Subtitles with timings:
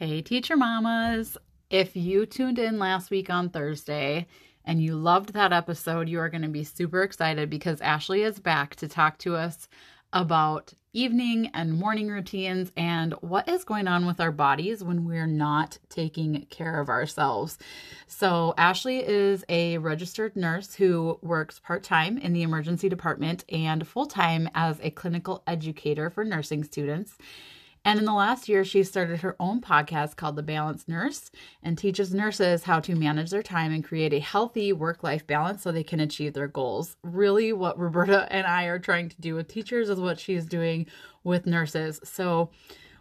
[0.00, 1.36] Hey, teacher mamas.
[1.70, 4.28] If you tuned in last week on Thursday
[4.64, 8.38] and you loved that episode, you are going to be super excited because Ashley is
[8.38, 9.68] back to talk to us
[10.12, 15.26] about evening and morning routines and what is going on with our bodies when we're
[15.26, 17.58] not taking care of ourselves.
[18.06, 23.84] So, Ashley is a registered nurse who works part time in the emergency department and
[23.84, 27.18] full time as a clinical educator for nursing students.
[27.84, 31.30] And in the last year, she started her own podcast called The Balanced Nurse
[31.62, 35.62] and teaches nurses how to manage their time and create a healthy work life balance
[35.62, 36.96] so they can achieve their goals.
[37.02, 40.86] Really, what Roberta and I are trying to do with teachers is what she's doing
[41.24, 42.00] with nurses.
[42.04, 42.50] So,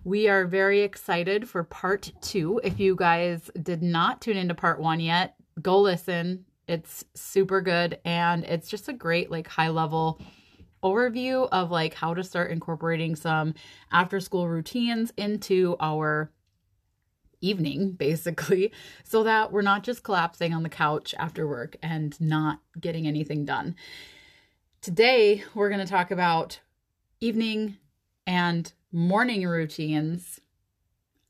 [0.04, 2.62] we are very excited for part two.
[2.64, 6.46] If you guys did not tune into part one yet, go listen.
[6.68, 10.22] It's super good and it's just a great, like, high level
[10.92, 13.54] overview of like how to start incorporating some
[13.92, 16.32] after school routines into our
[17.42, 18.72] evening basically
[19.04, 23.46] so that we're not just collapsing on the couch after work and not getting anything
[23.46, 23.76] done.
[24.82, 26.60] Today we're going to talk about
[27.20, 27.78] evening
[28.26, 30.40] and morning routines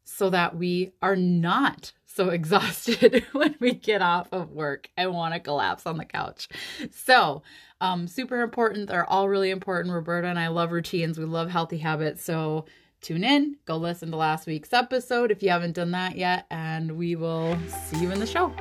[0.03, 5.33] so that we are not so exhausted when we get off of work and want
[5.35, 6.49] to collapse on the couch.
[6.91, 7.43] So,
[7.79, 8.89] um, super important.
[8.89, 9.93] They're all really important.
[9.93, 11.17] Roberta and I love routines.
[11.19, 12.23] We love healthy habits.
[12.23, 12.65] So,
[13.01, 16.97] tune in, go listen to last week's episode if you haven't done that yet, and
[16.97, 18.52] we will see you in the show.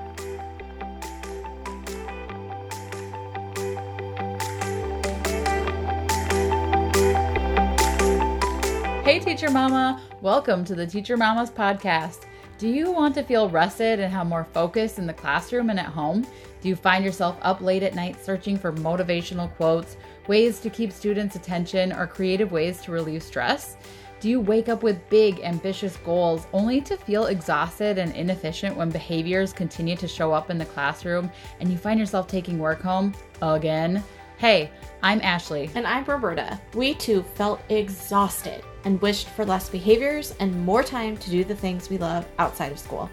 [9.02, 10.02] Hey, Teacher Mama!
[10.20, 12.26] Welcome to the Teacher Mamas podcast.
[12.58, 15.86] Do you want to feel rested and have more focus in the classroom and at
[15.86, 16.26] home?
[16.62, 20.90] Do you find yourself up late at night searching for motivational quotes, ways to keep
[20.90, 23.76] students' attention, or creative ways to relieve stress?
[24.20, 28.88] Do you wake up with big, ambitious goals only to feel exhausted and inefficient when
[28.88, 33.12] behaviors continue to show up in the classroom and you find yourself taking work home
[33.42, 34.02] again?
[34.38, 34.70] Hey,
[35.02, 35.70] I'm Ashley.
[35.74, 36.58] And I'm Roberta.
[36.72, 41.54] We too felt exhausted and wished for less behaviors and more time to do the
[41.54, 43.10] things we love outside of school.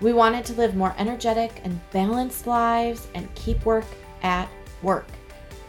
[0.00, 3.84] We wanted to live more energetic and balanced lives and keep work
[4.22, 4.48] at
[4.80, 5.08] work.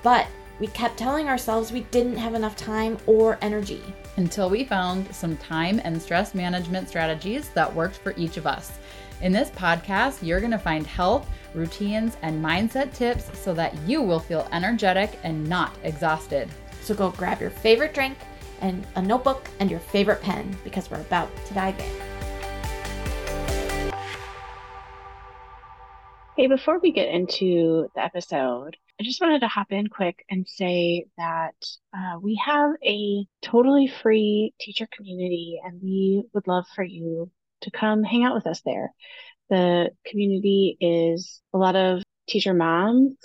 [0.04, 0.28] But
[0.60, 3.82] we kept telling ourselves we didn't have enough time or energy.
[4.18, 8.78] Until we found some time and stress management strategies that worked for each of us.
[9.22, 14.04] In this podcast, you're going to find health, routines, and mindset tips so that you
[14.04, 16.50] will feel energetic and not exhausted.
[16.82, 18.18] So go grab your favorite drink
[18.62, 22.10] and a notebook and your favorite pen because we're about to dive in.
[26.36, 30.48] Hey, before we get into the episode, I just wanted to hop in quick and
[30.48, 31.56] say that
[31.94, 37.30] uh, we have a totally free teacher community, and we would love for you
[37.62, 38.94] to come hang out with us there.
[39.50, 43.18] The community is a lot of teacher moms,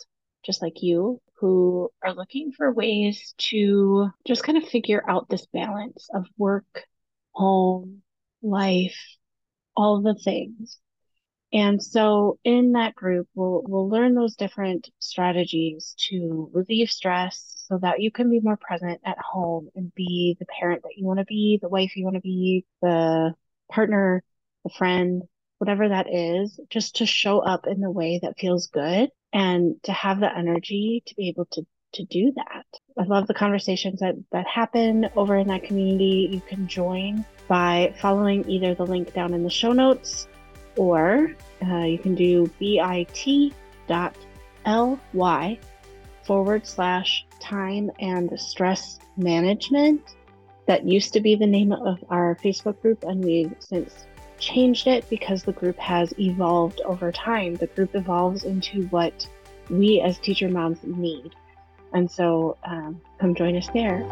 [0.44, 5.46] just like you, who are looking for ways to just kind of figure out this
[5.46, 6.84] balance of work,
[7.32, 8.02] home,
[8.42, 8.96] life,
[9.76, 10.78] all the things.
[11.52, 17.78] And so in that group, we'll, we'll learn those different strategies to relieve stress so
[17.78, 21.20] that you can be more present at home and be the parent that you want
[21.20, 23.34] to be, the wife you want to be, the
[23.70, 24.22] partner,
[24.64, 25.22] the friend,
[25.58, 29.92] whatever that is, just to show up in the way that feels good and to
[29.92, 32.64] have the energy to be able to to do that.
[32.98, 36.28] I love the conversations that that happen over in that community.
[36.32, 40.26] You can join by following either the link down in the show notes
[40.76, 41.34] or
[41.64, 42.98] uh, you can do bit.ly
[46.24, 50.02] forward slash time and stress management.
[50.66, 54.06] That used to be the name of our Facebook group, and we've since
[54.38, 57.54] changed it because the group has evolved over time.
[57.54, 59.26] The group evolves into what
[59.70, 61.34] we as teacher moms need.
[61.92, 64.04] And so um, come join us there.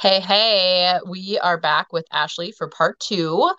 [0.00, 3.50] Hey, hey, we are back with Ashley for part two.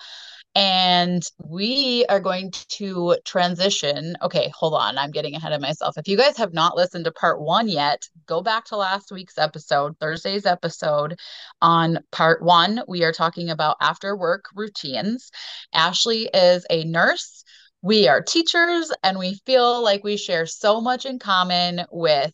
[0.55, 4.15] And we are going to transition.
[4.21, 4.97] Okay, hold on.
[4.97, 5.97] I'm getting ahead of myself.
[5.97, 9.37] If you guys have not listened to part one yet, go back to last week's
[9.37, 11.19] episode, Thursday's episode.
[11.61, 15.29] On part one, we are talking about after work routines.
[15.73, 17.43] Ashley is a nurse.
[17.81, 22.33] We are teachers, and we feel like we share so much in common with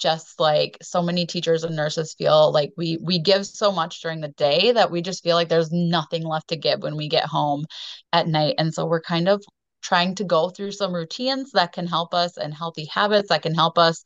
[0.00, 4.20] just like so many teachers and nurses feel like we we give so much during
[4.20, 7.24] the day that we just feel like there's nothing left to give when we get
[7.24, 7.64] home
[8.12, 9.44] at night and so we're kind of
[9.82, 13.54] trying to go through some routines that can help us and healthy habits that can
[13.54, 14.02] help us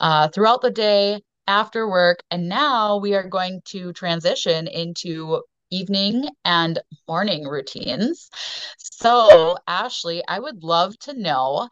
[0.00, 2.22] uh, throughout the day after work.
[2.30, 8.30] And now we are going to transition into evening and morning routines.
[8.78, 11.68] So, Ashley, I would love to know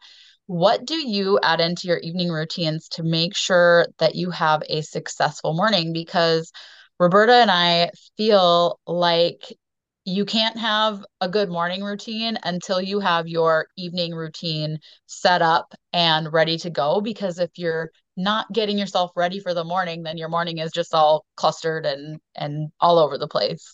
[0.51, 4.81] what do you add into your evening routines to make sure that you have a
[4.81, 5.93] successful morning?
[5.93, 6.51] Because
[6.99, 9.53] Roberta and I feel like
[10.03, 15.73] you can't have a good morning routine until you have your evening routine set up
[15.93, 16.99] and ready to go.
[16.99, 20.93] Because if you're not getting yourself ready for the morning, then your morning is just
[20.93, 23.73] all clustered and and all over the place.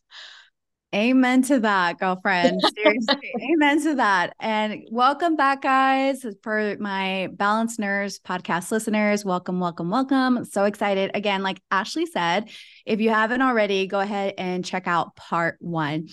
[0.95, 2.61] Amen to that, girlfriend.
[2.75, 4.33] Seriously, amen to that.
[4.39, 9.25] And welcome back, guys, for my Balanced Nurse podcast listeners.
[9.25, 10.45] Welcome, welcome, welcome.
[10.45, 11.11] So excited.
[11.13, 12.49] Again, like Ashley said,
[12.85, 16.07] if you haven't already, go ahead and check out part one.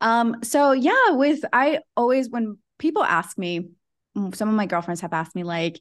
[0.00, 3.68] Um, so yeah, with I always when people ask me,
[4.18, 5.78] mm, some of my girlfriends have asked me, like,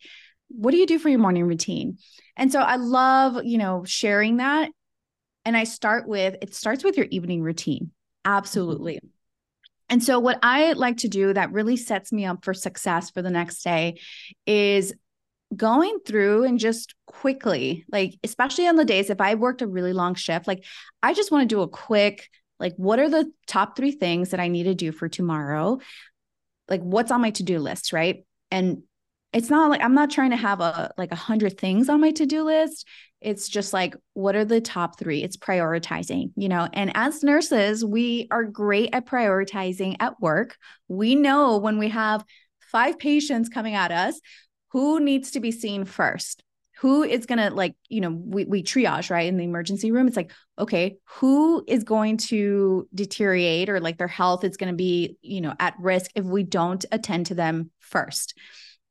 [0.49, 1.97] what do you do for your morning routine?
[2.37, 4.69] And so I love, you know, sharing that.
[5.45, 7.89] And I start with it starts with your evening routine
[8.25, 8.95] Absolutely.
[8.95, 9.07] Mm-hmm.
[9.87, 13.21] And so, what I like to do that really sets me up for success for
[13.21, 13.99] the next day
[14.47, 14.93] is
[15.55, 19.93] going through and just quickly, like, especially on the days if I worked a really
[19.93, 20.65] long shift, like,
[21.03, 22.29] I just want to do a quick,
[22.59, 25.79] like, what are the top three things that I need to do for tomorrow?
[26.67, 28.25] Like, what's on my to do list, right?
[28.49, 28.83] And
[29.35, 32.11] it's not like I'm not trying to have a like a hundred things on my
[32.11, 32.87] to-do list.
[33.19, 35.23] It's just like, what are the top three?
[35.23, 36.69] It's prioritizing, you know.
[36.71, 40.55] And as nurses, we are great at prioritizing at work.
[40.87, 42.23] We know when we have
[42.71, 44.21] five patients coming at us,
[44.69, 46.41] who needs to be seen first?
[46.79, 49.27] Who is going to like, you know, we, we triage, right?
[49.27, 54.07] In the emergency room, it's like, okay, who is going to deteriorate or like their
[54.07, 57.71] health is going to be, you know, at risk if we don't attend to them
[57.79, 58.37] first.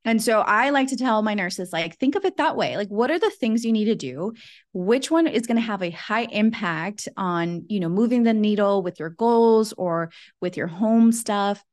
[0.05, 2.77] And so I like to tell my nurses, like, think of it that way.
[2.77, 4.35] Like, what are the things you need to do?
[4.73, 8.83] Which one is going to have a high impact on, you know, moving the needle
[8.83, 10.11] with your goals or
[10.41, 11.65] with your home stuff?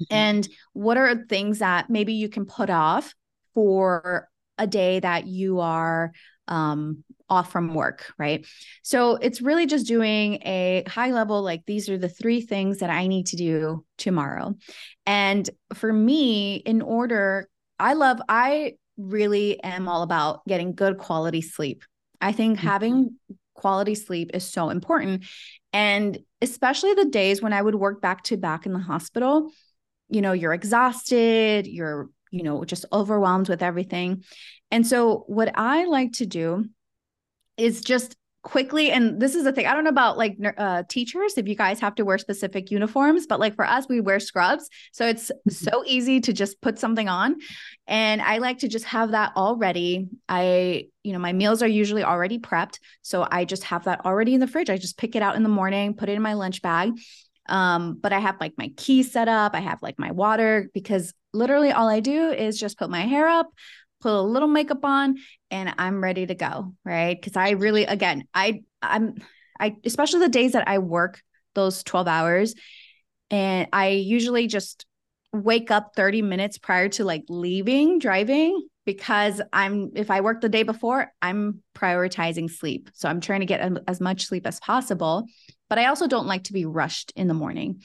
[0.00, 0.14] Mm-hmm.
[0.14, 3.14] And what are things that maybe you can put off
[3.54, 6.12] for a day that you are
[6.46, 8.46] um, off from work, right?
[8.82, 12.90] So it's really just doing a high level, like these are the three things that
[12.90, 14.54] I need to do tomorrow.
[15.04, 17.48] And for me, in order,
[17.78, 21.84] I love, I really am all about getting good quality sleep.
[22.20, 22.66] I think mm-hmm.
[22.66, 23.16] having
[23.54, 25.24] quality sleep is so important.
[25.72, 29.50] And especially the days when I would work back to back in the hospital,
[30.08, 34.24] you know, you're exhausted, you're, you know, just overwhelmed with everything.
[34.70, 36.66] And so, what I like to do
[37.56, 38.16] is just
[38.48, 41.54] quickly and this is the thing i don't know about like uh, teachers if you
[41.54, 45.30] guys have to wear specific uniforms but like for us we wear scrubs so it's
[45.30, 45.50] mm-hmm.
[45.50, 47.36] so easy to just put something on
[47.86, 51.68] and i like to just have that all ready i you know my meals are
[51.68, 55.14] usually already prepped so i just have that already in the fridge i just pick
[55.14, 56.92] it out in the morning put it in my lunch bag
[57.50, 59.54] um, but I have like my key set up.
[59.54, 63.26] I have like my water because literally all I do is just put my hair
[63.26, 63.48] up,
[64.00, 65.16] put a little makeup on
[65.50, 67.20] and I'm ready to go, right?
[67.20, 69.14] Cuz I really again, I I'm
[69.58, 71.22] I especially the days that I work
[71.54, 72.54] those 12 hours
[73.30, 74.86] and I usually just
[75.32, 80.48] wake up 30 minutes prior to like leaving driving because I'm if I work the
[80.48, 82.88] day before, I'm prioritizing sleep.
[82.94, 85.26] So I'm trying to get as much sleep as possible,
[85.68, 87.82] but I also don't like to be rushed in the morning.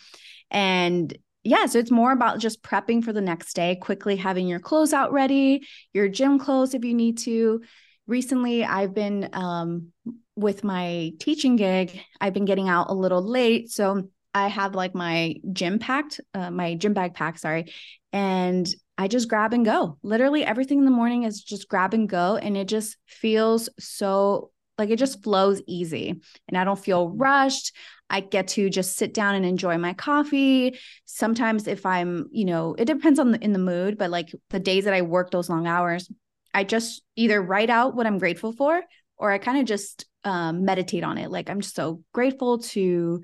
[0.49, 4.59] And yeah, so it's more about just prepping for the next day, quickly having your
[4.59, 7.62] clothes out ready, your gym clothes if you need to.
[8.07, 9.89] Recently, I've been um,
[10.35, 13.71] with my teaching gig, I've been getting out a little late.
[13.71, 17.71] So I have like my gym packed, uh, my gym bag packed, sorry.
[18.13, 19.97] And I just grab and go.
[20.01, 22.38] Literally everything in the morning is just grab and go.
[22.38, 27.75] And it just feels so like it just flows easy and I don't feel rushed.
[28.09, 30.77] I get to just sit down and enjoy my coffee.
[31.05, 34.59] Sometimes if I'm, you know, it depends on the in the mood, but like the
[34.59, 36.11] days that I work those long hours,
[36.53, 38.81] I just either write out what I'm grateful for
[39.17, 41.31] or I kind of just um, meditate on it.
[41.31, 43.23] Like I'm just so grateful to,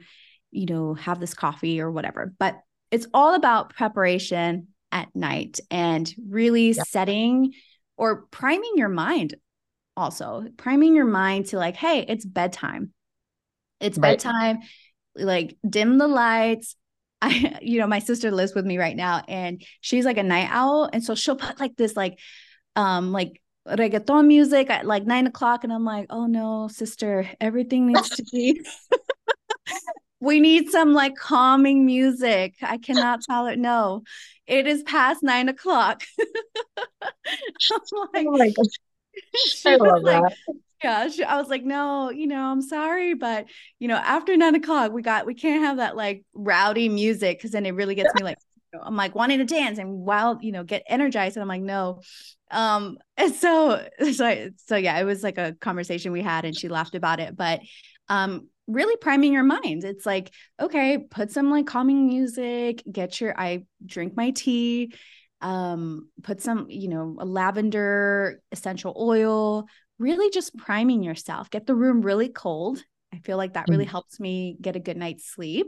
[0.52, 2.34] you know, have this coffee or whatever.
[2.40, 2.60] But
[2.92, 6.84] it's all about preparation at night and really yeah.
[6.84, 7.54] setting
[7.98, 9.36] or priming your mind
[9.98, 12.94] also priming your mind to like hey it's bedtime
[13.80, 14.12] it's right.
[14.12, 14.60] bedtime.
[15.16, 16.76] Like dim the lights.
[17.22, 20.48] I, you know, my sister lives with me right now and she's like a night
[20.52, 20.90] owl.
[20.92, 22.18] And so she'll put like this, like,
[22.78, 25.66] um, like reggaeton music at like nine o'clock.
[25.66, 28.62] And I'm like, oh no, sister, everything needs to be.
[30.22, 32.56] we need some like calming music.
[32.62, 33.60] I cannot tell it.
[33.60, 34.04] No,
[34.48, 36.04] it is past nine o'clock.
[38.14, 38.64] like, oh
[39.34, 39.66] gosh.
[39.66, 43.46] I love like, that yeah, she, I was like, no, you know, I'm sorry, but
[43.80, 47.52] you know, after nine o'clock, we got we can't have that like rowdy music because
[47.52, 48.38] then it really gets me like
[48.82, 51.36] I'm like wanting to dance and wild, you know, get energized.
[51.36, 52.02] And I'm like, no.
[52.52, 56.70] Um, and so so so yeah, it was like a conversation we had and she
[56.70, 57.36] laughed about it.
[57.36, 57.62] But
[58.08, 59.84] um really priming your mind.
[59.84, 64.94] It's like, okay, put some like calming music, get your I drink my tea,
[65.42, 69.66] um, put some, you know, a lavender essential oil,
[69.98, 71.50] really just priming yourself.
[71.50, 72.84] Get the room really cold.
[73.14, 73.92] I feel like that really mm-hmm.
[73.92, 75.68] helps me get a good night's sleep.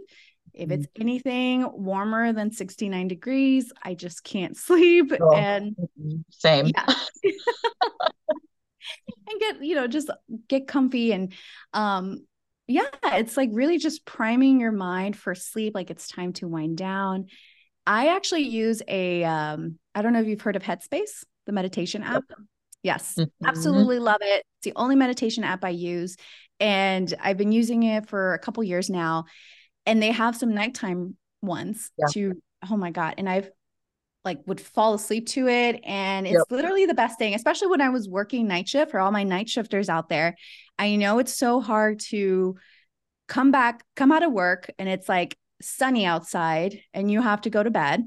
[0.53, 1.01] If it's mm-hmm.
[1.01, 5.11] anything warmer than 69 degrees, I just can't sleep.
[5.19, 5.75] Oh, and
[6.29, 6.67] same.
[6.67, 6.85] Yeah.
[9.27, 10.09] and get, you know, just
[10.47, 11.33] get comfy and
[11.73, 12.25] um
[12.67, 16.77] yeah, it's like really just priming your mind for sleep like it's time to wind
[16.77, 17.27] down.
[17.85, 22.03] I actually use a um I don't know if you've heard of Headspace, the meditation
[22.03, 22.23] app.
[22.83, 23.45] Yes, mm-hmm.
[23.45, 24.43] absolutely love it.
[24.57, 26.15] It's the only meditation app I use
[26.59, 29.25] and I've been using it for a couple years now
[29.85, 32.05] and they have some nighttime ones yeah.
[32.11, 33.49] to oh my god and i've
[34.23, 36.45] like would fall asleep to it and it's yep.
[36.51, 39.49] literally the best thing especially when i was working night shift for all my night
[39.49, 40.35] shifters out there
[40.77, 42.55] i know it's so hard to
[43.27, 47.49] come back come out of work and it's like sunny outside and you have to
[47.49, 48.01] go to bed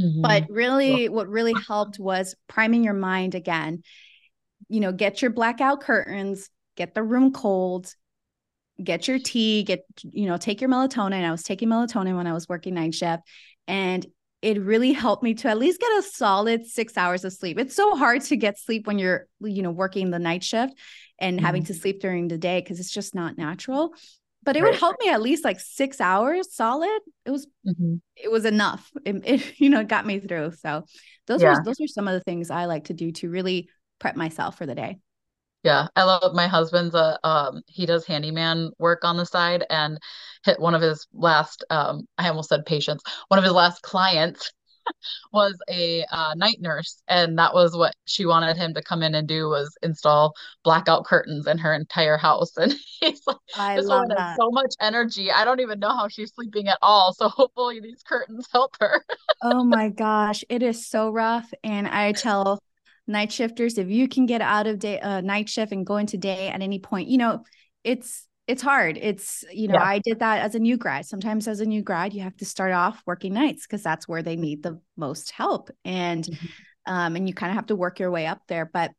[0.00, 0.22] mm-hmm.
[0.22, 3.82] but really what really helped was priming your mind again
[4.68, 7.94] you know get your blackout curtains get the room cold
[8.82, 11.24] get your tea, get, you know, take your melatonin.
[11.24, 13.22] I was taking melatonin when I was working night shift.
[13.66, 14.06] And
[14.40, 17.58] it really helped me to at least get a solid six hours of sleep.
[17.58, 20.74] It's so hard to get sleep when you're, you know, working the night shift
[21.18, 21.46] and mm-hmm.
[21.46, 23.94] having to sleep during the day because it's just not natural.
[24.48, 24.70] But it right.
[24.70, 27.00] would help me at least like six hours solid.
[27.26, 27.96] It was mm-hmm.
[28.16, 28.90] it was enough.
[29.04, 30.52] It, it, you know got me through.
[30.52, 30.86] So
[31.26, 31.48] those yeah.
[31.48, 34.56] are those are some of the things I like to do to really prep myself
[34.56, 35.00] for the day.
[35.64, 39.98] Yeah, I love my husband's a um he does handyman work on the side and
[40.46, 43.04] hit one of his last um I almost said patients.
[43.28, 44.50] One of his last clients
[45.32, 49.14] was a uh, night nurse and that was what she wanted him to come in
[49.14, 52.52] and do was install blackout curtains in her entire house.
[52.58, 54.36] And he's like I this love that.
[54.40, 55.30] so much energy.
[55.30, 59.04] I don't even know how she's sleeping at all so hopefully these curtains help her.
[59.42, 62.58] Oh my gosh it is so rough and i tell
[63.06, 66.16] night shifters if you can get out of day uh, night shift and go into
[66.18, 67.44] day at any point you know
[67.84, 69.84] it's it's hard it's you know yeah.
[69.84, 72.44] i did that as a new grad sometimes as a new grad you have to
[72.44, 76.92] start off working nights because that's where they need the most help and mm-hmm.
[76.92, 78.90] um and you kind of have to work your way up there but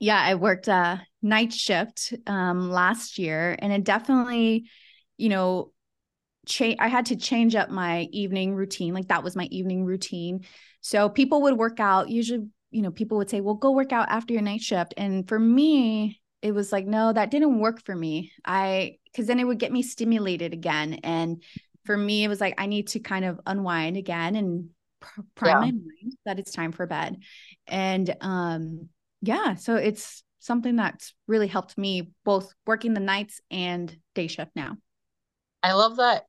[0.00, 4.68] yeah i worked a night shift um last year and it definitely
[5.18, 5.70] you know
[6.46, 10.44] change i had to change up my evening routine like that was my evening routine
[10.80, 14.08] so people would work out usually you know, people would say, well, go work out
[14.10, 14.94] after your night shift.
[14.96, 18.30] And for me, it was like, no, that didn't work for me.
[18.44, 21.00] I, cause then it would get me stimulated again.
[21.02, 21.42] And
[21.86, 24.68] for me, it was like, I need to kind of unwind again and
[25.34, 25.54] prime yeah.
[25.54, 27.16] my mind that it's time for bed.
[27.66, 28.90] And, um,
[29.22, 34.50] yeah, so it's something that's really helped me both working the nights and day shift
[34.54, 34.76] now.
[35.62, 36.24] I love that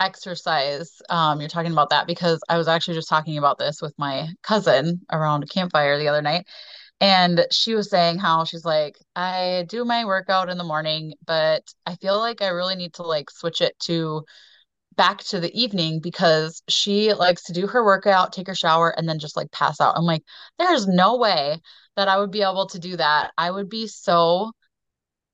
[0.00, 3.92] exercise um you're talking about that because i was actually just talking about this with
[3.98, 6.46] my cousin around a campfire the other night
[7.00, 11.62] and she was saying how she's like i do my workout in the morning but
[11.86, 14.24] i feel like i really need to like switch it to
[14.96, 19.08] back to the evening because she likes to do her workout take her shower and
[19.08, 20.22] then just like pass out i'm like
[20.58, 21.60] there's no way
[21.96, 24.50] that i would be able to do that i would be so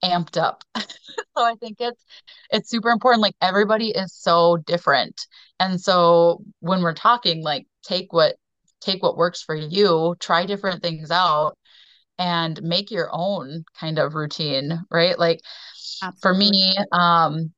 [0.05, 0.65] amped up.
[0.77, 2.05] so I think it's
[2.51, 3.23] it's super important.
[3.23, 5.27] Like everybody is so different.
[5.59, 8.37] And so when we're talking, like take what
[8.85, 11.57] take what works for you, try different things out
[12.19, 15.19] and make your own kind of routine, right?
[15.19, 15.41] Like
[16.03, 16.21] Absolutely.
[16.23, 17.53] for me, um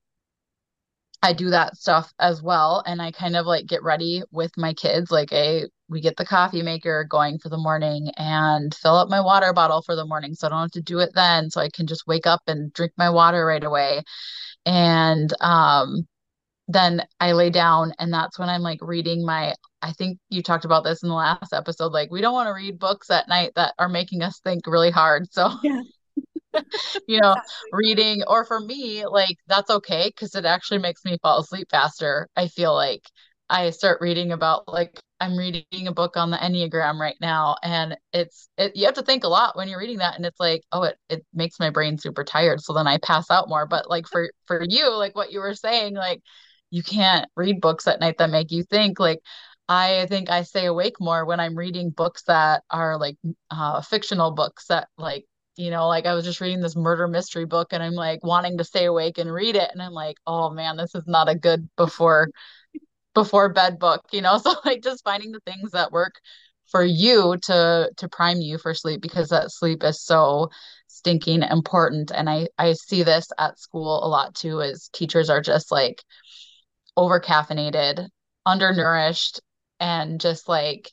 [1.23, 2.83] I do that stuff as well.
[2.87, 5.11] And I kind of like get ready with my kids.
[5.11, 9.21] Like I we get the coffee maker going for the morning and fill up my
[9.21, 11.50] water bottle for the morning so I don't have to do it then.
[11.50, 14.02] So I can just wake up and drink my water right away.
[14.66, 16.06] And um
[16.68, 20.64] then I lay down and that's when I'm like reading my I think you talked
[20.64, 23.52] about this in the last episode like we don't want to read books at night
[23.56, 25.32] that are making us think really hard.
[25.32, 25.80] So yeah.
[27.08, 27.37] you know,
[27.73, 32.28] reading, or for me, like that's okay because it actually makes me fall asleep faster.
[32.37, 33.02] I feel like
[33.49, 37.96] I start reading about like I'm reading a book on the Enneagram right now, and
[38.12, 40.62] it's it, you have to think a lot when you're reading that, and it's like,
[40.73, 43.66] oh, it it makes my brain super tired, so then I pass out more.
[43.66, 46.23] But like for for you, like what you were saying, like
[46.70, 48.99] you can't read books at night that make you think.
[48.99, 49.20] Like
[49.68, 53.16] I think I stay awake more when I'm reading books that are like
[53.50, 55.25] uh, fictional books that like
[55.56, 58.58] you know, like I was just reading this murder mystery book and I'm like wanting
[58.58, 59.70] to stay awake and read it.
[59.73, 62.28] And I'm like, oh man, this is not a good before
[63.14, 64.38] before bed book, you know?
[64.44, 66.20] So like just finding the things that work
[66.70, 70.50] for you to to prime you for sleep because that sleep is so
[70.88, 72.11] stinking important.
[72.14, 76.02] And I I see this at school a lot too, is teachers are just like
[76.96, 78.08] over caffeinated,
[78.44, 79.40] undernourished,
[79.80, 80.92] and just like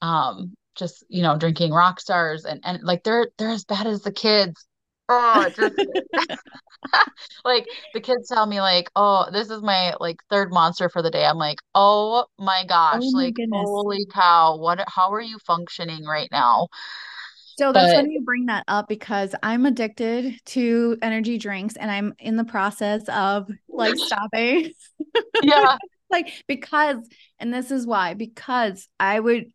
[0.00, 4.02] um just you know drinking rock stars and and like they're they're as bad as
[4.02, 4.66] the kids.
[5.08, 5.74] Oh just
[7.44, 11.10] like the kids tell me like oh this is my like third monster for the
[11.10, 11.24] day.
[11.24, 13.64] I'm like oh my gosh oh my like goodness.
[13.64, 16.68] holy cow what how are you functioning right now
[17.58, 21.90] so that's but, funny you bring that up because I'm addicted to energy drinks and
[21.90, 24.72] I'm in the process of like stopping.
[25.42, 25.76] Yeah.
[26.10, 26.98] like because
[27.38, 29.46] and this is why because I would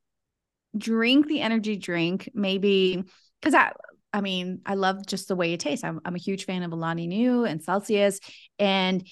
[0.77, 3.03] drink the energy drink maybe
[3.39, 3.73] because I
[4.11, 5.83] I mean I love just the way it tastes.
[5.83, 8.19] I'm I'm a huge fan of Alani Nu and Celsius
[8.59, 9.07] and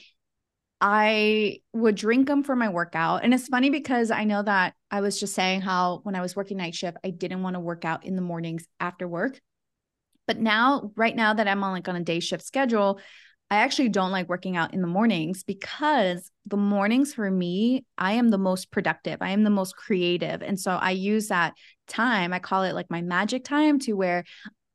[0.88, 3.24] I would drink them for my workout.
[3.24, 6.36] And it's funny because I know that I was just saying how when I was
[6.36, 9.42] working night shift, I didn't want to work out in the mornings after work.
[10.27, 13.00] But now, right now that I'm on like on a day shift schedule,
[13.50, 18.13] I actually don't like working out in the mornings because the mornings for me, I
[18.13, 19.18] am the most productive.
[19.22, 20.44] I am the most creative.
[20.44, 21.56] And so I use that
[21.88, 24.24] time, I call it like my magic time to where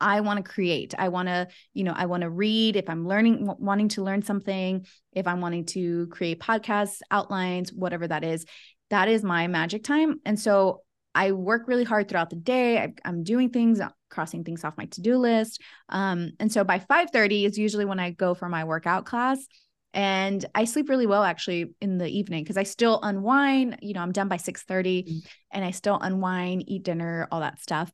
[0.01, 0.95] I want to create.
[0.99, 4.23] I want to, you know, I want to read if I'm learning, wanting to learn
[4.23, 8.47] something, if I'm wanting to create podcasts, outlines, whatever that is,
[8.91, 10.21] that is my magic time.
[10.25, 10.83] And so
[11.15, 12.79] I work really hard throughout the day.
[12.79, 13.81] I, am doing things,
[14.11, 15.61] crossing things off my to-do list.
[15.89, 19.45] Um, and so by 5:30 is usually when I go for my workout class.
[19.93, 23.79] And I sleep really well actually in the evening because I still unwind.
[23.83, 25.19] You know, I'm done by 6:30 mm-hmm.
[25.51, 27.93] and I still unwind, eat dinner, all that stuff.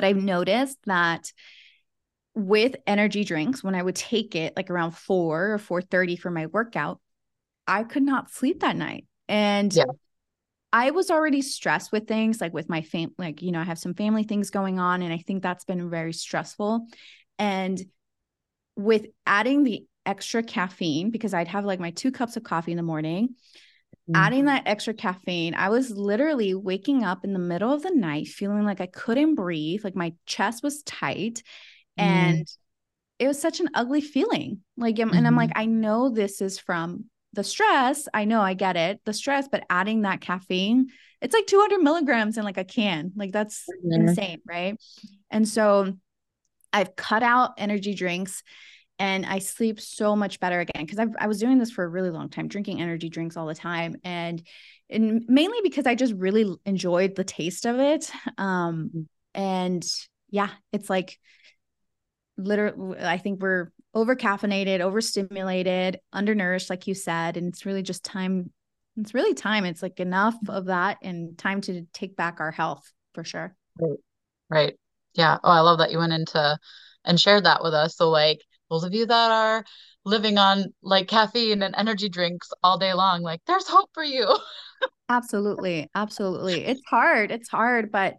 [0.00, 1.30] But I've noticed that
[2.34, 6.30] with energy drinks, when I would take it like around four or four thirty for
[6.30, 7.02] my workout,
[7.66, 9.04] I could not sleep that night.
[9.28, 9.84] And yeah.
[10.72, 13.78] I was already stressed with things like with my fam like, you know, I have
[13.78, 15.02] some family things going on.
[15.02, 16.86] And I think that's been very stressful.
[17.38, 17.78] And
[18.76, 22.78] with adding the extra caffeine, because I'd have like my two cups of coffee in
[22.78, 23.34] the morning,
[24.08, 24.16] Mm-hmm.
[24.16, 28.28] Adding that extra caffeine, I was literally waking up in the middle of the night
[28.28, 31.42] feeling like I couldn't breathe, like my chest was tight.
[31.98, 32.08] Mm-hmm.
[32.08, 32.48] And
[33.18, 34.60] it was such an ugly feeling.
[34.76, 35.14] Like, mm-hmm.
[35.14, 35.60] and I'm like, mm-hmm.
[35.60, 38.08] I know this is from the stress.
[38.12, 40.88] I know I get it, the stress, but adding that caffeine,
[41.20, 43.12] it's like 200 milligrams in like a can.
[43.14, 44.40] Like, that's insane.
[44.48, 44.76] Right.
[45.30, 45.92] And so
[46.72, 48.42] I've cut out energy drinks
[49.00, 52.10] and I sleep so much better again because I was doing this for a really
[52.10, 54.46] long time, drinking energy drinks all the time, and
[54.90, 58.10] and mainly because I just really enjoyed the taste of it.
[58.36, 59.00] Um, mm-hmm.
[59.34, 59.86] and
[60.28, 61.18] yeah, it's like
[62.36, 68.04] literally, I think we're over caffeinated, overstimulated, undernourished, like you said, and it's really just
[68.04, 68.52] time.
[68.98, 69.64] It's really time.
[69.64, 73.56] It's like enough of that and time to take back our health for sure.
[73.80, 73.98] Right.
[74.50, 74.74] Right.
[75.14, 75.38] Yeah.
[75.42, 76.58] Oh, I love that you went into
[77.06, 77.96] and shared that with us.
[77.96, 79.64] So like those of you that are
[80.04, 84.26] living on like caffeine and energy drinks all day long, like there's hope for you.
[85.08, 85.90] absolutely.
[85.94, 86.64] Absolutely.
[86.64, 87.30] It's hard.
[87.30, 88.16] It's hard, but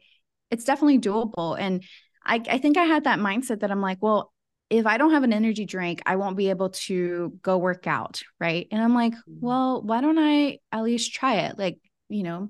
[0.52, 1.58] it's definitely doable.
[1.60, 1.84] And
[2.26, 4.32] I, I think I had that mindset that I'm like, well,
[4.70, 8.22] if I don't have an energy drink, I won't be able to go work out.
[8.40, 8.68] Right.
[8.72, 9.40] And I'm like, mm-hmm.
[9.46, 11.58] well, why don't I at least try it?
[11.58, 12.50] Like, you know,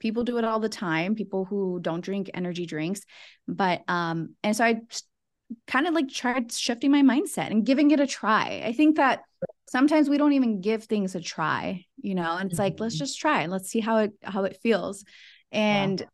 [0.00, 3.02] people do it all the time, people who don't drink energy drinks.
[3.46, 4.80] But, um, and so I
[5.66, 8.62] kind of like tried shifting my mindset and giving it a try.
[8.64, 9.22] I think that
[9.68, 12.64] sometimes we don't even give things a try, you know, and it's mm-hmm.
[12.64, 13.04] like, let's mm-hmm.
[13.04, 15.04] just try and let's see how it how it feels.
[15.52, 16.04] And.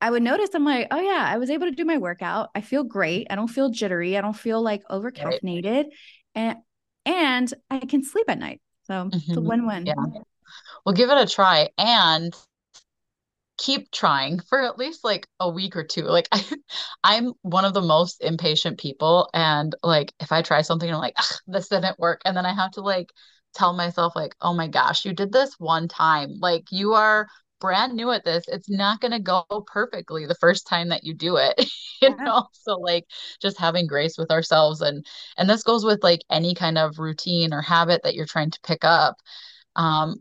[0.00, 2.50] I would notice I'm like, oh yeah, I was able to do my workout.
[2.54, 3.28] I feel great.
[3.30, 4.18] I don't feel jittery.
[4.18, 5.84] I don't feel like over caffeinated.
[5.84, 5.86] Right.
[6.34, 6.56] And
[7.06, 8.60] and I can sleep at night.
[8.82, 9.16] So mm-hmm.
[9.16, 9.48] it's a mm-hmm.
[9.48, 9.86] win-win.
[9.86, 9.94] Yeah.
[10.84, 11.70] Well, give it a try.
[11.78, 12.34] And
[13.64, 16.02] keep trying for at least like a week or two.
[16.02, 16.44] Like I,
[17.04, 21.16] I'm one of the most impatient people, and like if I try something, I'm like,
[21.46, 23.10] this didn't work, and then I have to like
[23.54, 26.38] tell myself like, oh my gosh, you did this one time.
[26.40, 27.26] Like you are
[27.60, 28.44] brand new at this.
[28.48, 31.54] It's not going to go perfectly the first time that you do it.
[32.02, 32.24] you yeah.
[32.24, 33.06] know, so like
[33.40, 35.06] just having grace with ourselves, and
[35.38, 38.60] and this goes with like any kind of routine or habit that you're trying to
[38.62, 39.16] pick up.
[39.76, 40.16] Um,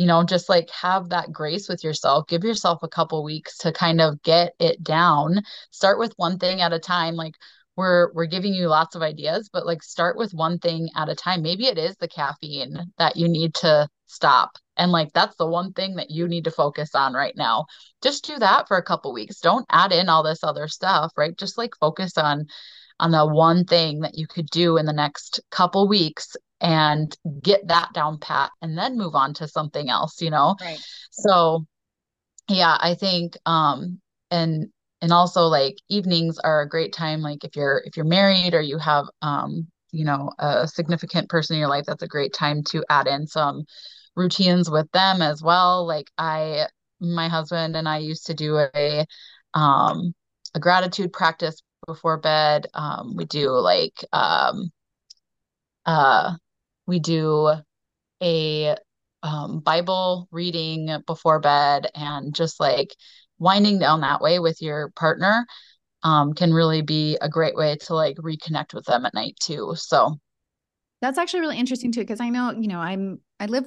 [0.00, 3.70] you know just like have that grace with yourself give yourself a couple weeks to
[3.70, 5.42] kind of get it down.
[5.70, 7.34] Start with one thing at a time like
[7.76, 11.14] we're we're giving you lots of ideas but like start with one thing at a
[11.14, 11.42] time.
[11.42, 15.74] Maybe it is the caffeine that you need to stop and like that's the one
[15.74, 17.66] thing that you need to focus on right now.
[18.02, 19.40] Just do that for a couple weeks.
[19.40, 21.36] Don't add in all this other stuff right?
[21.36, 22.46] Just like focus on
[23.00, 27.66] on the one thing that you could do in the next couple weeks and get
[27.68, 30.56] that down pat and then move on to something else, you know?
[30.60, 30.78] Right.
[31.10, 31.64] So
[32.48, 34.68] yeah, I think um and
[35.00, 38.60] and also like evenings are a great time like if you're if you're married or
[38.60, 42.62] you have um you know a significant person in your life that's a great time
[42.64, 43.64] to add in some
[44.16, 46.66] routines with them as well like i
[47.00, 49.06] my husband and i used to do a
[49.54, 50.14] um
[50.54, 54.70] a gratitude practice before bed um we do like um
[55.86, 56.32] uh
[56.86, 57.52] we do
[58.22, 58.76] a
[59.22, 62.94] um, bible reading before bed and just like
[63.38, 65.46] winding down that way with your partner
[66.02, 69.74] um, can really be a great way to like reconnect with them at night too.
[69.76, 70.18] So
[71.00, 73.66] that's actually really interesting too because I know you know I'm I live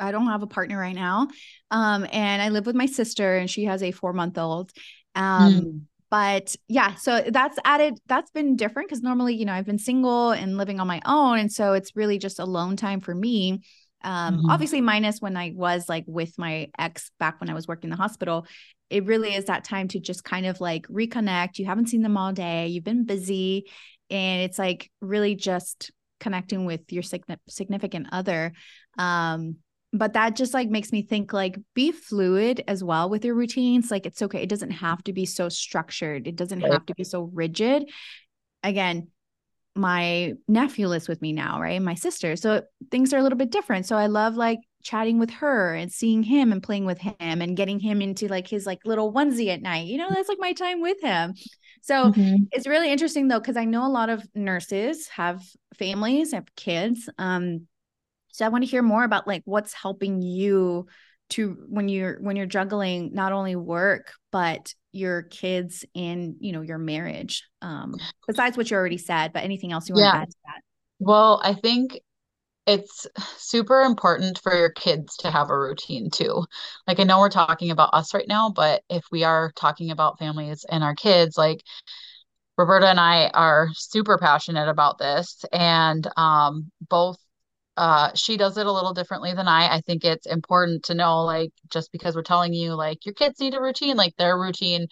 [0.00, 1.28] I don't have a partner right now,
[1.70, 4.72] um, and I live with my sister and she has a four month old.
[5.14, 5.80] Um, mm.
[6.14, 7.98] But yeah, so that's added.
[8.06, 11.40] That's been different because normally, you know, I've been single and living on my own,
[11.40, 13.62] and so it's really just alone time for me.
[14.04, 14.50] Um, mm-hmm.
[14.50, 17.90] obviously minus when I was like with my ex back when I was working in
[17.90, 18.46] the hospital
[18.90, 21.58] it really is that time to just kind of like reconnect.
[21.58, 23.64] You haven't seen them all day, you've been busy,
[24.10, 28.52] and it's like really just connecting with your significant other.
[28.98, 29.56] Um,
[29.94, 33.92] but that just like makes me think like be fluid as well with your routines.
[33.92, 34.42] Like it's okay.
[34.42, 36.26] It doesn't have to be so structured.
[36.26, 37.88] It doesn't have to be so rigid.
[38.64, 39.08] Again,
[39.76, 41.80] my nephew lives with me now, right?
[41.80, 42.34] My sister.
[42.34, 43.86] So things are a little bit different.
[43.86, 47.56] So I love like chatting with her and seeing him and playing with him and
[47.56, 49.86] getting him into like his like little onesie at night.
[49.86, 51.34] You know, that's like my time with him.
[51.82, 52.44] So mm-hmm.
[52.50, 55.40] it's really interesting though, because I know a lot of nurses have
[55.78, 57.08] families, have kids.
[57.16, 57.68] Um,
[58.34, 60.86] so I want to hear more about like what's helping you
[61.30, 66.60] to when you're when you're juggling not only work but your kids and you know
[66.60, 67.94] your marriage um
[68.26, 70.12] besides what you already said but anything else you want yeah.
[70.12, 70.60] to add to that
[70.98, 71.98] well i think
[72.66, 76.46] it's super important for your kids to have a routine too.
[76.86, 80.18] Like I know we're talking about us right now, but if we are talking about
[80.18, 81.62] families and our kids, like
[82.56, 87.18] Roberta and I are super passionate about this and um both
[87.76, 89.76] uh she does it a little differently than I.
[89.76, 93.40] I think it's important to know like just because we're telling you like your kids
[93.40, 94.86] need a routine, like their routine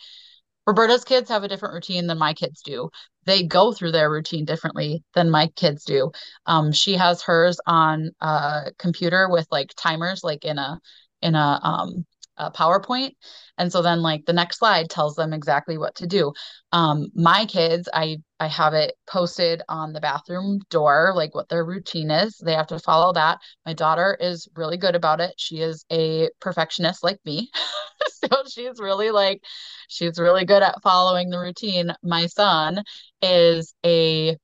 [0.66, 2.90] Roberta's kids have a different routine than my kids do.
[3.24, 6.10] They go through their routine differently than my kids do.
[6.46, 10.80] Um, she has hers on a computer with like timers, like in a
[11.20, 13.12] in a um a PowerPoint.
[13.58, 16.32] And so then like the next slide tells them exactly what to do.
[16.72, 21.64] Um, my kids, I I have it posted on the bathroom door, like what their
[21.64, 22.36] routine is.
[22.38, 23.38] They have to follow that.
[23.64, 25.34] My daughter is really good about it.
[25.36, 27.50] She is a perfectionist like me.
[28.08, 29.42] so she's really like
[29.88, 31.92] she's really good at following the routine.
[32.02, 32.82] My son
[33.20, 34.36] is a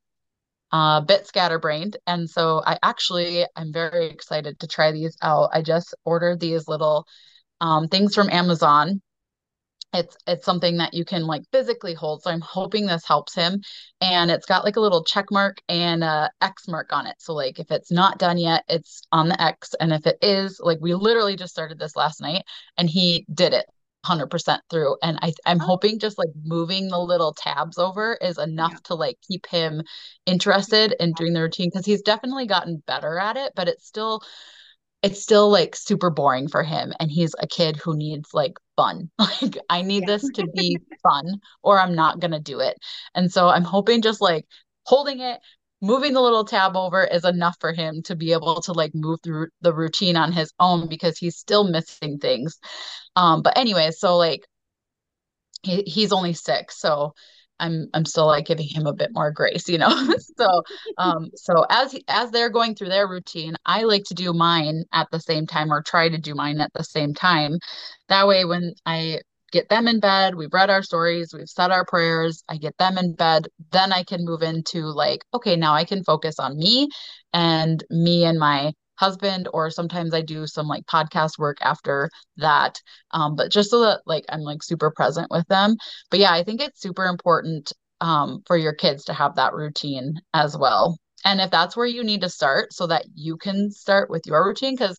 [0.72, 1.96] uh, bit scatterbrained.
[2.06, 5.50] And so I actually, I'm very excited to try these out.
[5.52, 7.06] I just ordered these little
[7.60, 9.00] um, things from Amazon.
[9.94, 12.22] It's it's something that you can like physically hold.
[12.22, 13.62] So I'm hoping this helps him.
[14.02, 17.16] And it's got like a little check mark and a X mark on it.
[17.18, 19.74] So like if it's not done yet, it's on the X.
[19.80, 22.42] And if it is, like we literally just started this last night
[22.76, 23.64] and he did it
[24.06, 25.64] 100% through and I, i'm oh.
[25.64, 28.78] hoping just like moving the little tabs over is enough yeah.
[28.84, 29.82] to like keep him
[30.24, 34.22] interested in doing the routine because he's definitely gotten better at it but it's still
[35.02, 39.10] it's still like super boring for him and he's a kid who needs like fun.
[39.18, 40.14] Like i need yeah.
[40.16, 42.76] this to be fun or i'm not going to do it.
[43.14, 44.46] And so i'm hoping just like
[44.84, 45.40] holding it
[45.80, 49.20] moving the little tab over is enough for him to be able to like move
[49.22, 52.58] through the routine on his own because he's still missing things.
[53.16, 54.40] Um but anyway so like
[55.62, 57.14] he, he's only six so
[57.60, 59.88] I'm I'm still like giving him a bit more grace, you know.
[60.38, 60.62] so
[60.98, 65.08] um so as as they're going through their routine, I like to do mine at
[65.10, 67.58] the same time or try to do mine at the same time.
[68.08, 71.84] That way when I get them in bed, we've read our stories, we've said our
[71.84, 75.84] prayers, I get them in bed, then I can move into like okay, now I
[75.84, 76.88] can focus on me
[77.32, 82.80] and me and my husband or sometimes i do some like podcast work after that
[83.12, 85.76] um, but just so that like i'm like super present with them.
[86.10, 90.20] But yeah i think it's super important um, for your kids to have that routine
[90.34, 90.98] as well.
[91.24, 94.46] And if that's where you need to start so that you can start with your
[94.46, 94.98] routine because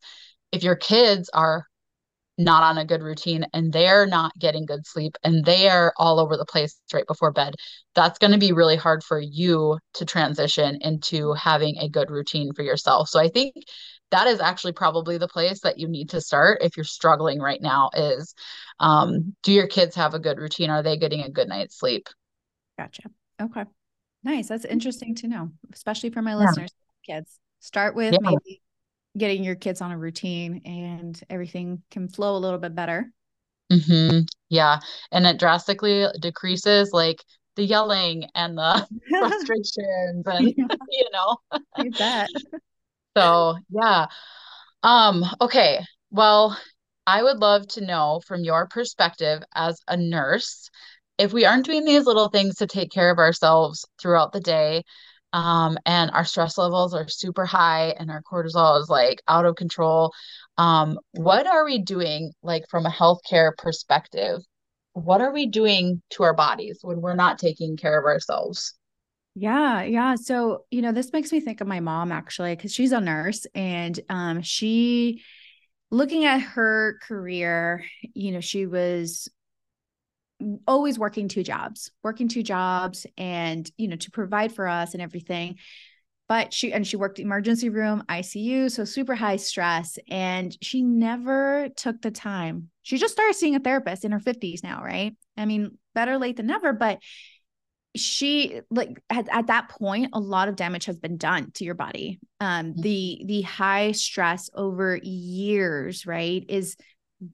[0.52, 1.66] if your kids are
[2.39, 6.38] not on a good routine and they're not getting good sleep and they're all over
[6.38, 7.54] the place right before bed,
[7.93, 12.54] that's going to be really hard for you to transition into having a good routine
[12.54, 13.10] for yourself.
[13.10, 13.56] So I think
[14.12, 17.62] that is actually probably the place that you need to start if you're struggling right
[17.62, 18.34] now is
[18.80, 20.69] um, do your kids have a good routine?
[20.69, 22.08] Are they getting a good night's sleep?
[22.78, 23.10] Gotcha.
[23.41, 23.65] Okay.
[24.23, 24.47] Nice.
[24.47, 26.38] That's interesting to know, especially for my yeah.
[26.38, 26.71] listeners,
[27.06, 27.38] kids.
[27.60, 28.19] Start with yeah.
[28.21, 28.62] maybe
[29.19, 33.12] getting your kids on a routine and everything can flow a little bit better.
[33.71, 34.21] Mm-hmm.
[34.49, 34.79] Yeah.
[35.12, 37.23] And it drastically decreases like
[37.55, 40.65] the yelling and the frustrations and yeah.
[40.89, 41.38] you know.
[41.77, 42.29] you bet.
[43.17, 44.08] so yeah.
[44.82, 45.82] Um, okay.
[46.10, 46.58] Well,
[47.05, 50.69] I would love to know from your perspective as a nurse,
[51.17, 54.84] if we aren't doing these little things to take care of ourselves throughout the day,
[55.34, 59.56] um, and our stress levels are super high and our cortisol is like out of
[59.56, 60.13] control,
[60.58, 64.42] um, what are we doing like from a healthcare perspective?
[64.94, 68.74] What are we doing to our bodies when we're not taking care of ourselves?
[69.36, 70.15] Yeah, yeah.
[70.15, 73.46] So, you know, this makes me think of my mom actually, because she's a nurse
[73.56, 75.24] and um, she,
[75.92, 79.30] looking at her career, you know, she was
[80.67, 85.02] always working two jobs, working two jobs and, you know, to provide for us and
[85.02, 85.58] everything.
[86.28, 89.97] But she, and she worked emergency room, ICU, so super high stress.
[90.10, 92.69] And she never took the time.
[92.84, 95.15] She just started seeing a therapist in her 50s now, right?
[95.36, 96.99] I mean, better late than never, but
[97.95, 101.73] she like at, at that point a lot of damage has been done to your
[101.73, 102.82] body um mm-hmm.
[102.82, 106.78] the the high stress over years right is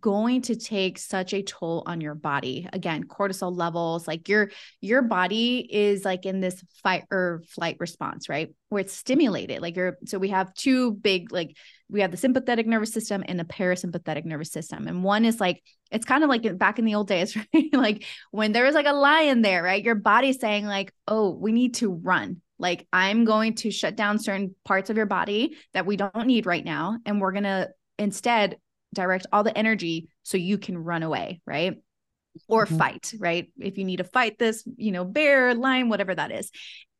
[0.01, 2.67] going to take such a toll on your body.
[2.73, 4.49] Again cortisol levels like your
[4.81, 8.53] your body is like in this fight or flight response right?
[8.69, 11.55] Where it's stimulated like you're so we have two big like
[11.87, 14.87] we have the sympathetic nervous system and the parasympathetic nervous system.
[14.87, 17.73] And one is like it's kind of like back in the old days right?
[17.73, 19.83] Like when there was like a lion there right?
[19.83, 22.41] Your body's saying like oh we need to run.
[22.57, 26.45] Like i'm going to shut down certain parts of your body that we don't need
[26.45, 28.57] right now and we're going to instead
[28.95, 31.75] direct all the energy so you can run away, right?
[32.47, 32.77] Or mm-hmm.
[32.77, 33.49] fight, right?
[33.59, 36.51] If you need to fight this, you know, bear, lion, whatever that is.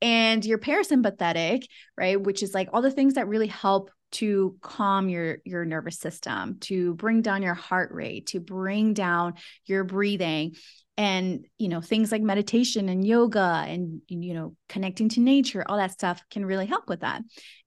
[0.02, 1.64] And your parasympathetic,
[1.98, 5.98] right, which is like all the things that really help to calm your your nervous
[5.98, 9.34] system, to bring down your heart rate, to bring down
[9.66, 10.56] your breathing
[10.98, 15.78] and you know things like meditation and yoga and you know connecting to nature all
[15.78, 17.22] that stuff can really help with that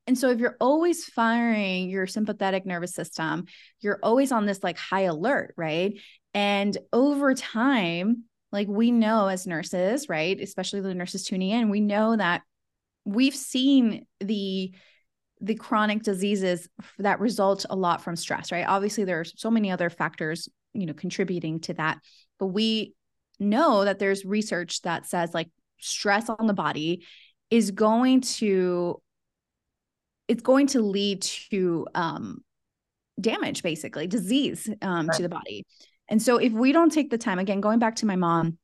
[0.09, 3.45] and so if you're always firing your sympathetic nervous system,
[3.83, 6.01] you're always on this like high alert, right?
[6.33, 10.41] And over time, like we know as nurses, right?
[10.41, 12.41] Especially the nurses tuning in, we know that
[13.05, 14.75] we've seen the
[15.43, 16.69] the chronic diseases
[16.99, 18.67] that result a lot from stress, right?
[18.67, 21.99] Obviously there are so many other factors, you know, contributing to that.
[22.39, 22.95] But we
[23.39, 27.05] know that there's research that says like stress on the body
[27.51, 29.01] is going to
[30.29, 32.45] it's going to lead to um,
[33.21, 35.17] damage, basically disease um, right.
[35.17, 35.67] to the body.
[36.09, 38.59] And so if we don't take the time, again, going back to my mom,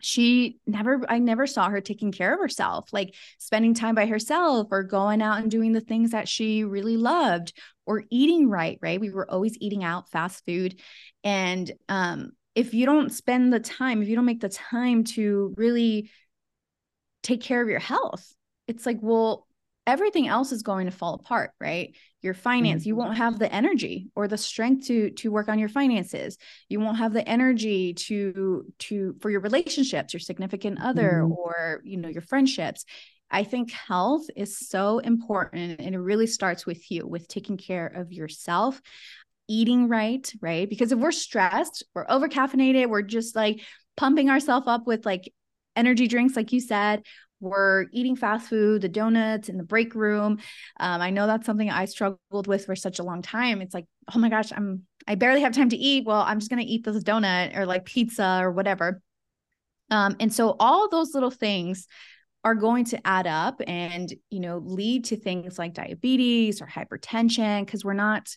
[0.00, 4.66] she never i never saw her taking care of herself like spending time by herself
[4.70, 7.52] or going out and doing the things that she really loved
[7.86, 10.80] or eating right right we were always eating out fast food
[11.22, 15.54] and um if you don't spend the time if you don't make the time to
[15.56, 16.10] really
[17.22, 18.34] take care of your health
[18.66, 19.46] it's like well
[19.90, 22.88] everything else is going to fall apart right your finance mm-hmm.
[22.88, 26.78] you won't have the energy or the strength to to work on your finances you
[26.78, 31.32] won't have the energy to to for your relationships your significant other mm-hmm.
[31.32, 32.84] or you know your friendships
[33.30, 37.86] i think health is so important and it really starts with you with taking care
[37.86, 38.80] of yourself
[39.48, 43.60] eating right right because if we're stressed we're over caffeinated we're just like
[43.96, 45.32] pumping ourselves up with like
[45.74, 47.02] energy drinks like you said
[47.40, 50.38] we're eating fast food, the donuts in the break room.
[50.78, 53.62] Um, I know that's something I struggled with for such a long time.
[53.62, 56.04] It's like, oh my gosh, I'm I barely have time to eat.
[56.06, 59.02] Well, I'm just gonna eat this donut or like pizza or whatever.
[59.90, 61.86] Um, and so all those little things
[62.44, 67.64] are going to add up and you know lead to things like diabetes or hypertension
[67.64, 68.28] because we're not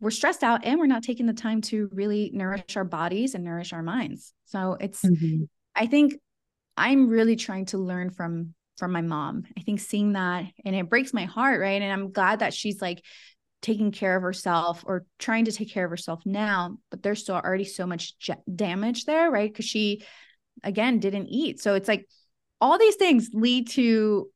[0.00, 3.44] we're stressed out and we're not taking the time to really nourish our bodies and
[3.44, 4.34] nourish our minds.
[4.44, 5.44] So it's mm-hmm.
[5.74, 6.14] I think
[6.76, 9.44] I'm really trying to learn from from my mom.
[9.56, 11.80] I think seeing that and it breaks my heart, right?
[11.80, 13.02] And I'm glad that she's like
[13.62, 17.36] taking care of herself or trying to take care of herself now, but there's still
[17.36, 19.54] already so much j- damage there, right?
[19.54, 20.04] Cuz she
[20.62, 21.60] again didn't eat.
[21.60, 22.06] So it's like
[22.60, 24.30] all these things lead to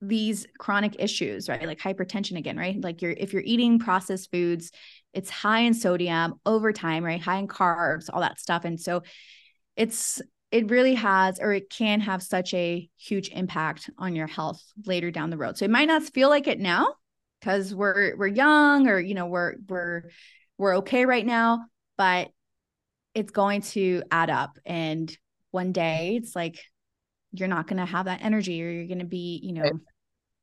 [0.00, 1.66] these chronic issues, right?
[1.66, 2.80] Like hypertension again, right?
[2.80, 4.70] Like you're if you're eating processed foods,
[5.12, 7.20] it's high in sodium over time, right?
[7.20, 8.64] High in carbs, all that stuff.
[8.64, 9.02] And so
[9.76, 14.62] it's it really has or it can have such a huge impact on your health
[14.84, 15.56] later down the road.
[15.56, 16.94] So it might not feel like it now
[17.40, 20.04] because we're we're young or you know we're we're
[20.58, 22.30] we're okay right now, but
[23.14, 25.16] it's going to add up and
[25.50, 26.58] one day it's like
[27.32, 29.72] you're not going to have that energy or you're going to be, you know, right.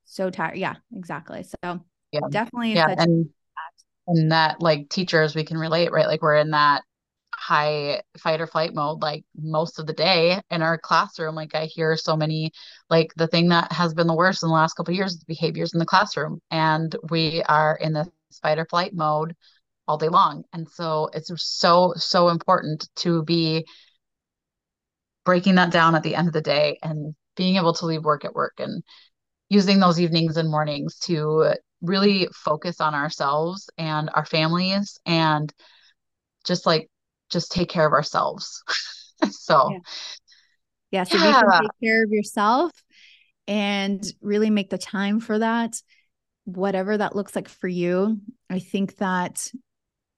[0.05, 0.57] so tired.
[0.57, 1.43] Yeah, exactly.
[1.43, 2.73] So yeah, definitely.
[2.73, 2.95] Yeah.
[2.97, 3.29] And,
[4.07, 6.07] and that like teachers, we can relate, right?
[6.07, 6.83] Like we're in that
[7.37, 11.35] high fight or flight mode like most of the day in our classroom.
[11.35, 12.51] Like i hear so many
[12.89, 15.73] like the thing that has been the worst in the last couple years is behaviors
[15.73, 18.07] in the classroom and we are in this
[18.41, 19.35] fight or flight mode
[19.87, 20.43] all day long.
[20.53, 23.65] And so it's so so important to be
[25.23, 28.25] breaking that down at the end of the day and being able to leave work
[28.25, 28.83] at work and
[29.49, 35.53] using those evenings and mornings to really focus on ourselves and our families and
[36.43, 36.89] just like
[37.29, 38.63] just take care of ourselves
[39.29, 39.79] so yeah,
[40.91, 41.27] yeah so yeah.
[41.27, 42.71] you can take care of yourself
[43.47, 45.81] and really make the time for that
[46.45, 49.51] whatever that looks like for you i think that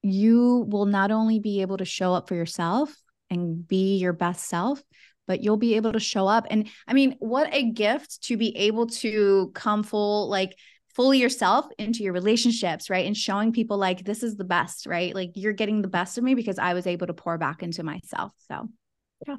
[0.02, 2.96] you will not only be able to show up for yourself
[3.30, 4.82] and be your best self,
[5.28, 6.48] but you'll be able to show up.
[6.50, 10.56] And I mean, what a gift to be able to come full, like
[10.96, 13.06] fully yourself into your relationships, right?
[13.06, 15.14] And showing people like this is the best, right?
[15.14, 17.84] Like you're getting the best of me because I was able to pour back into
[17.84, 18.32] myself.
[18.48, 18.68] So,
[19.28, 19.36] yeah.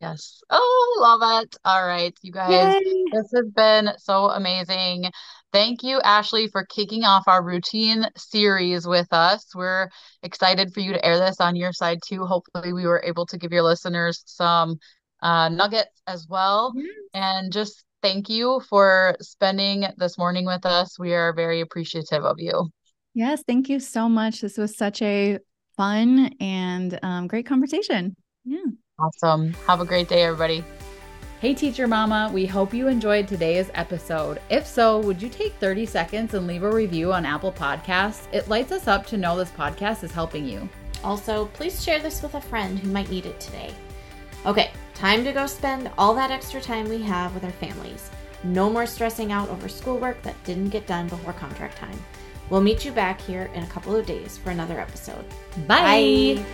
[0.00, 0.40] Yes.
[0.50, 1.56] Oh, love it.
[1.64, 2.74] All right, you guys.
[2.74, 3.04] Yay.
[3.12, 5.04] This has been so amazing.
[5.52, 9.46] Thank you, Ashley, for kicking off our routine series with us.
[9.54, 9.90] We're
[10.24, 12.26] excited for you to air this on your side too.
[12.26, 14.78] Hopefully, we were able to give your listeners some
[15.20, 16.72] uh, nuggets as well.
[17.14, 20.98] And just thank you for spending this morning with us.
[20.98, 22.70] We are very appreciative of you.
[23.14, 24.40] Yes, thank you so much.
[24.40, 25.38] This was such a
[25.76, 28.16] fun and um, great conversation.
[28.44, 28.58] Yeah.
[28.98, 29.52] Awesome.
[29.66, 30.64] Have a great day, everybody.
[31.40, 34.40] Hey, Teacher Mama, we hope you enjoyed today's episode.
[34.48, 38.28] If so, would you take 30 seconds and leave a review on Apple Podcasts?
[38.32, 40.68] It lights us up to know this podcast is helping you.
[41.02, 43.74] Also, please share this with a friend who might need it today.
[44.46, 44.70] Okay,
[45.02, 48.08] time to go spend all that extra time we have with our families.
[48.44, 51.98] No more stressing out over schoolwork that didn't get done before contract time.
[52.50, 55.24] We'll meet you back here in a couple of days for another episode.
[55.66, 56.36] Bye.
[56.36, 56.44] Bye.